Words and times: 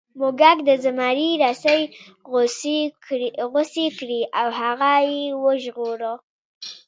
موږک 0.19 0.57
د 0.69 0.69
زمري 0.83 1.29
رسۍ 1.43 1.81
غوڅې 2.31 3.87
کړې 3.97 4.21
او 4.39 4.47
هغه 4.59 4.91
یې 5.11 5.23
وژغوره. 5.43 6.13